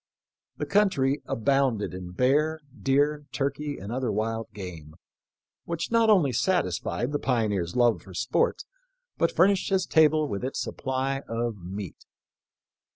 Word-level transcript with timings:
The 0.57 0.65
country 0.65 1.21
abounded 1.27 1.93
in 1.93 2.09
bear, 2.13 2.59
deer, 2.81 3.27
turkey, 3.31 3.77
and 3.77 3.91
other 3.91 4.11
wild 4.11 4.47
game, 4.51 4.95
which 5.65 5.91
not 5.91 6.09
only 6.09 6.31
satisfied 6.33 7.11
the 7.11 7.19
pioneer's 7.19 7.75
love 7.75 8.01
for 8.01 8.15
sport, 8.15 8.63
but 9.19 9.31
furnished 9.31 9.69
his 9.69 9.85
table 9.85 10.27
with 10.27 10.43
its 10.43 10.59
supply 10.59 11.19
of 11.29 11.57
meat. 11.63 12.07